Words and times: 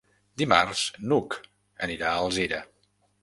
Dimarts 0.41 0.85
n'Hug 1.11 1.37
anirà 1.89 2.09
a 2.13 2.25
Alzira. 2.25 2.63